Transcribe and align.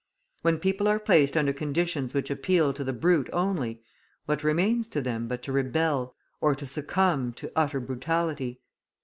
When 0.41 0.57
people 0.57 0.87
are 0.87 0.97
placed 0.99 1.37
under 1.37 1.53
conditions 1.53 2.15
which 2.15 2.31
appeal 2.31 2.73
to 2.73 2.83
the 2.83 2.91
brute 2.91 3.29
only, 3.31 3.83
what 4.25 4.43
remains 4.43 4.87
to 4.87 4.99
them 4.99 5.27
but 5.27 5.43
to 5.43 5.51
rebel 5.51 6.15
or 6.41 6.55
to 6.55 6.65
succumb 6.65 7.33
to 7.33 7.51
utter 7.55 7.79
brutality? 7.79 8.61